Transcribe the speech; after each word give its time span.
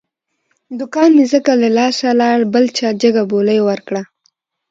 دوکان 0.79 1.09
مې 1.17 1.25
ځکه 1.33 1.51
له 1.61 1.69
لاسه 1.77 2.07
لاړ، 2.21 2.39
بل 2.53 2.65
چا 2.77 2.89
جگه 3.01 3.23
بولۍ 3.31 3.59
ور 3.63 3.79
کړه. 3.87 4.01